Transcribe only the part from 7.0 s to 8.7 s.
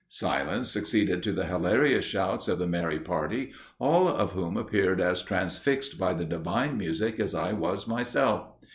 as I was myself.